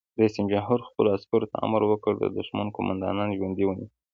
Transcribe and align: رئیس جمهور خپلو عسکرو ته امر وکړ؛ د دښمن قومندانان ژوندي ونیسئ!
رئیس 0.19 0.33
جمهور 0.51 0.79
خپلو 0.89 1.09
عسکرو 1.15 1.49
ته 1.51 1.55
امر 1.65 1.81
وکړ؛ 1.87 2.13
د 2.19 2.25
دښمن 2.37 2.67
قومندانان 2.75 3.29
ژوندي 3.37 3.63
ونیسئ! 3.65 3.93